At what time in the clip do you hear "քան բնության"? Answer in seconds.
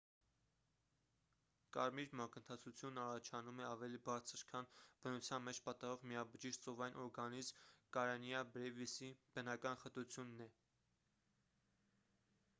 4.51-5.45